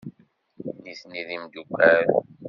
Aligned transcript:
Nitni 0.83 1.21
d 1.27 1.29
imeddukal. 1.35 2.05